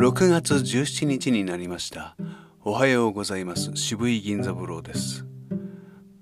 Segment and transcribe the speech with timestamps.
[0.00, 2.16] 6月17日になりました。
[2.64, 3.72] おはようございます。
[3.74, 5.26] 渋井銀座三郎です。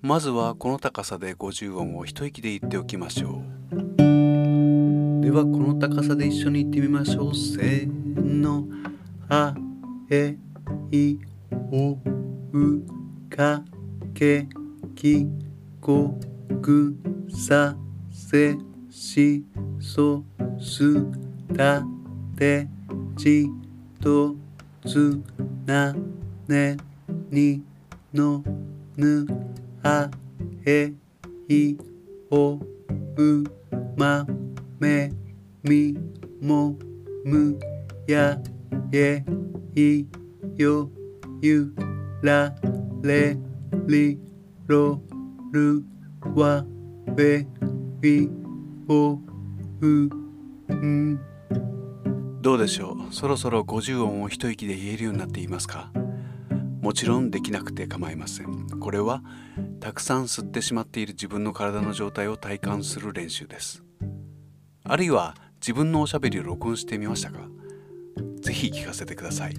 [0.03, 3.41] まずはこの高さで50音を一息で言っておきましょ
[3.71, 4.03] う。
[5.23, 7.35] ではこの高さで一緒に言ってみましょう。
[7.37, 8.67] せーの
[9.29, 9.55] あ
[10.11, 10.37] え
[10.91, 11.17] い
[11.71, 12.83] おう
[13.31, 13.63] か
[14.13, 14.49] け
[14.97, 15.25] き
[15.81, 16.19] こ
[16.61, 16.97] ぐ
[17.31, 17.77] さ
[18.11, 18.59] せ
[18.91, 19.45] し
[19.79, 20.25] そ
[20.59, 21.01] す
[21.57, 21.85] た
[22.37, 22.67] て
[23.17, 23.49] ち
[24.01, 24.35] と
[24.87, 25.21] つ
[25.67, 25.95] な
[26.47, 26.77] ね
[27.31, 27.63] に
[28.13, 28.43] の
[28.97, 29.27] ぬ
[29.83, 30.11] あ
[30.67, 30.93] え
[31.49, 31.77] い
[32.31, 32.59] お
[33.17, 33.45] う
[33.97, 34.27] ま
[34.79, 35.11] め
[35.63, 35.97] み
[36.41, 36.77] も
[37.25, 37.59] む
[38.07, 38.39] や
[38.93, 39.25] え
[39.75, 40.07] い
[40.57, 40.91] よ
[41.43, 41.75] ゆ
[42.23, 42.55] ら
[43.03, 43.37] れ
[43.87, 44.19] り
[44.67, 45.01] ろ
[45.53, 45.83] る
[46.35, 46.65] わ
[47.15, 47.47] べ
[48.03, 48.29] い
[48.89, 49.19] お
[49.81, 51.21] うん
[52.49, 53.13] どうでしょう？
[53.15, 55.93] そろそろ50音を一息で言えるようになっていますか？
[56.81, 58.71] もちろんできなくて構いません。
[58.81, 59.23] これは
[59.81, 63.85] たくさん吸ってしまっている自分の体の状態を体感する練習です。
[64.83, 67.41] あるいは自分のおしゃべりを録音してみましたか？
[68.41, 69.55] ぜひ聞かせてください。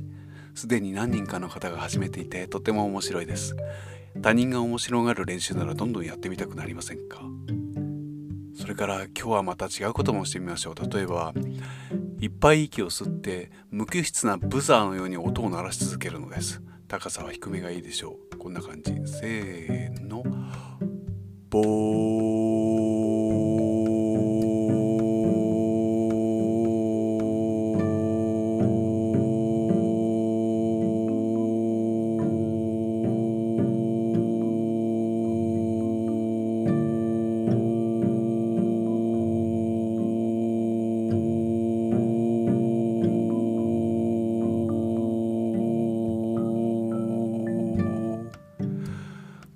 [0.55, 3.55] すでに何人かの方が始めていてとても面白いです。
[4.19, 7.21] 他人が面白がる練習ならどんどんやってみたくなりませんか？
[8.59, 10.91] それから今日はまた違うこともしてみましょう。
[10.91, 11.35] 例えば
[12.19, 16.61] いっぱい息を吸って無機質なブザーのように音を鳴らし続けるのです。
[16.87, 18.37] 高さは低めがいいでしょう。
[18.37, 18.93] こんな感じ。
[19.05, 20.23] せーの。
[21.49, 22.28] ボー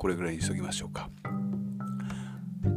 [0.03, 1.09] これぐらいにしときましょうか。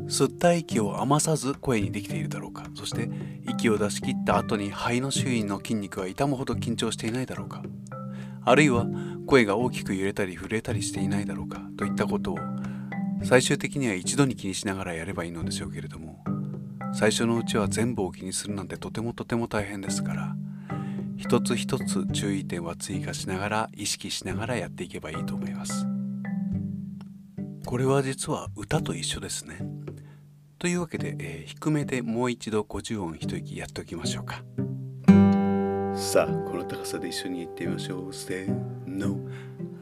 [0.07, 2.67] 吸った息を余さず声にできているだろうか。
[2.77, 3.11] そして
[3.49, 7.65] 息を出し切った後に肺の周囲の筋肉は痛むほど緊張していないだろうか。
[8.45, 8.87] あるいは
[9.27, 11.63] 声が大きく揺れたり震えたりしていないだろうか。
[11.77, 12.39] といったことを
[13.25, 16.23] 最終的には一度に気にしながらやればいいのでしょうけれども
[16.93, 20.37] 最初のうちは全部を気にするなんてとてもとても大変ですから
[21.17, 25.96] 一つ一つ注意点は追加しながら意識しながらやっていけばいいと思います。
[27.67, 29.59] これは実は歌と一緒ですね。
[30.57, 34.45] というわけで、えー、低めでもう一度50音一息やっておきましょうか。
[35.97, 38.15] さあこの高さで一緒に行ってみましょう。
[38.15, 39.19] せーの。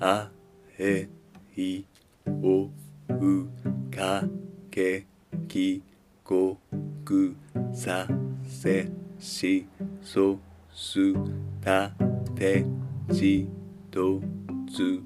[0.00, 0.31] あ
[0.78, 1.11] え
[1.55, 1.84] い
[2.27, 2.71] お
[3.11, 3.49] う
[3.94, 4.25] か
[4.71, 5.06] け
[5.47, 5.83] き
[6.25, 6.56] こ
[7.05, 7.37] く
[7.75, 8.09] さ
[8.49, 8.91] せ
[9.21, 9.67] し
[10.03, 10.39] そ
[10.73, 11.12] す
[11.62, 11.91] た
[12.34, 12.65] て
[13.11, 13.47] じ
[13.91, 14.23] と
[14.75, 15.03] つ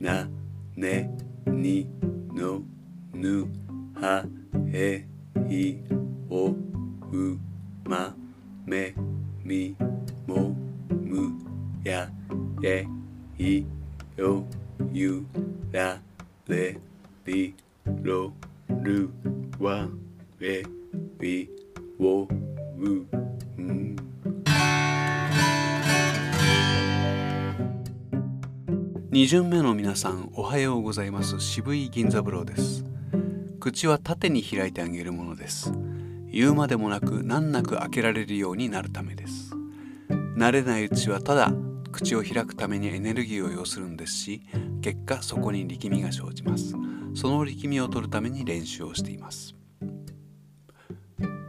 [0.00, 0.26] な
[0.74, 1.10] ね
[1.46, 2.11] に。
[2.34, 2.62] の
[3.12, 3.46] ぬ
[3.94, 4.24] は
[4.72, 5.06] え
[5.48, 5.76] い
[6.30, 7.38] おう
[7.84, 8.14] ま
[8.64, 8.94] め
[9.44, 9.76] み
[10.26, 10.56] も
[10.88, 11.32] む
[11.84, 12.08] や
[12.64, 12.86] え
[13.38, 13.66] い
[14.16, 14.44] よ
[14.92, 15.24] ゆ
[15.70, 16.00] ら
[16.48, 16.78] れ
[17.26, 17.54] り
[18.02, 18.32] ろ
[18.82, 19.10] る
[19.58, 19.86] わ
[20.40, 20.62] え
[21.18, 21.50] び
[22.00, 22.26] を
[22.78, 23.21] う。
[29.12, 31.38] 2巡目の皆さんおはようございます。
[31.38, 32.82] 渋い銀座三郎です。
[33.60, 35.70] 口は縦に開いてあげるものです。
[36.32, 39.52] 言うまでもなく難なく開けられるようになるためです。
[40.08, 41.52] 慣れないうちはただ
[41.92, 44.46] 口を開くためにエネルギーを要するんですし
[44.80, 46.74] 結果そこに力みが生じます。
[47.14, 49.54] その力みを取るために練習をしています。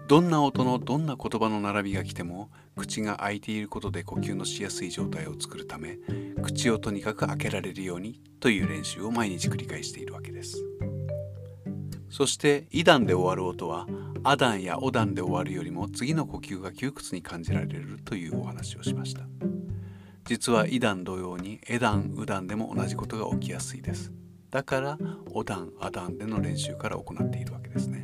[0.08, 5.98] どんな音のどんな言葉の並びが来ても口が開いていることで呼吸のしやすい状態を作るため
[6.42, 10.62] 口をとにかく開けられるようにという練習を毎日繰り返しているわけです。
[12.10, 13.88] そしてイダンで終わる音は
[14.24, 19.24] アダンやオダンで終わるよりも次の呼吸が窮屈に感じられるというお話をしました。
[20.26, 24.12] 実はイダン同様にエダンウダンでも同じことが起きやすいです。
[24.52, 24.98] だから
[25.32, 28.04] オダンアダンでの練習から行っているわけですね。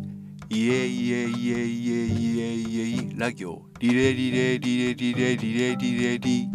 [0.53, 6.49] イエイエイエイエイエイエイラ行リレリレリレリレリレリレリ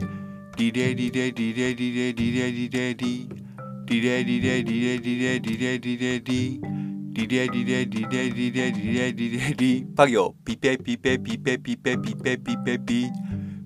[0.55, 3.29] リレリレリレリレリレリレリ
[3.87, 6.61] リレリレリレリレリレリレリ
[7.15, 13.11] リレリレリレリレリレリレリパ行ピペピペピペピペピペピペピ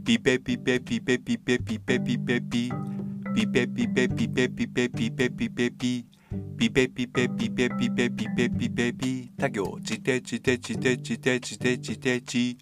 [0.04, 2.70] ピペピペピペピペピペピペピ
[3.34, 6.09] ピペピペピペピペピペピペピ
[6.56, 9.32] ピペピペピペピペピペピペピ。
[9.36, 12.58] 他行チテチテチテチテチテチテチ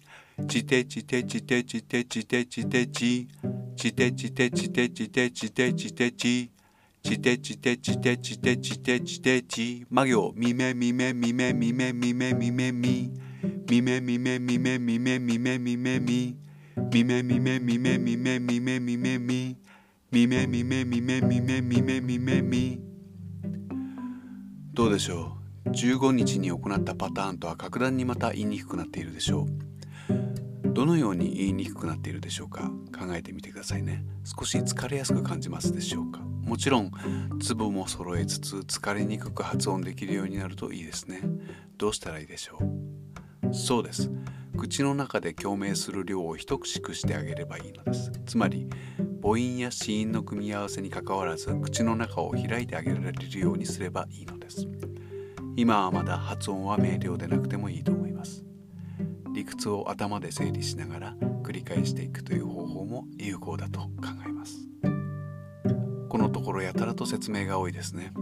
[0.47, 3.27] チテチテチテチテチテチテチ
[3.75, 6.51] チテチテチテチテチテチテチ
[7.03, 19.55] チテチテチテチテチテチテチ魔行ミメミメミメミメミメミメミミメミメミメミメミメミメミミメミメミメミメミメミメミ
[20.11, 22.88] ミメミメミメミメミメミメミ
[24.79, 25.35] どうでしょ
[25.65, 29.45] う？15日に行ったパターンとは格段にまた言いにくくなっているでしょ
[30.09, 30.69] う。
[30.69, 32.71] どのように言いにくくなっているでしょうか？
[32.97, 34.05] 考えてみてくださいね。
[34.23, 36.21] 少し疲れやすく感じますでしょうか？
[36.21, 36.91] もちろん
[37.41, 41.23] 粒も揃えつつ疲れにくく発音できるようになるといいですね。
[41.77, 42.57] どうしたらいいでしょ
[43.49, 43.53] う？
[43.53, 44.09] そうです。
[44.57, 48.13] 口の中で共鳴する量を等しくしてあげればいいのです。
[48.25, 48.69] つまり
[49.21, 54.67] 母音や子音の組み合わせにかかわらず口の中を開いてあげられるようにすればいいのです。
[55.55, 58.45] 今はまだ発音は明瞭でなくてもいいと思います。
[59.33, 63.89] 理屈を頭で整理しながら繰り返していくという方法も有効だと考
[64.25, 64.57] えます。
[66.07, 68.13] このところやたらと説明が多いですね。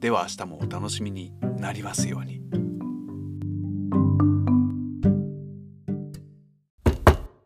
[0.00, 2.42] では明日もお楽しみになりますように。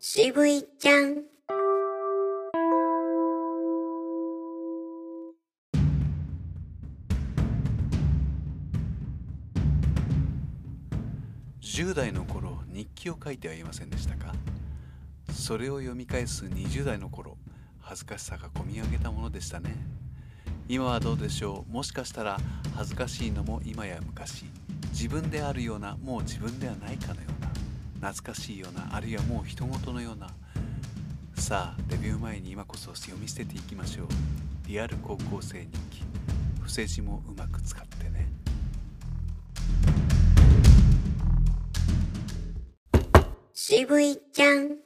[0.00, 1.15] 渋いちゃん。
[11.76, 14.32] 10代の頃日記を書いてはいませんでしたか？
[15.30, 17.36] それを読み返す20代の頃
[17.82, 19.76] 恥ずかしさがこみ上げたものでしたね。
[20.70, 21.70] 今はどうでしょう？
[21.70, 22.38] もしかしたら
[22.74, 24.46] 恥ずかしいのも今や昔
[24.92, 30.30] 自分であるようなもう自分ではないかのような懐かしいようなあるいはもう人事のような。
[31.34, 34.06] さあデビュー前に今こそ読み捨てていきましょう。
[34.66, 36.02] リアル高校生日記。
[36.58, 38.30] 伏せ字もうまく使ってね。
[43.68, 44.85] 渋いちゃん。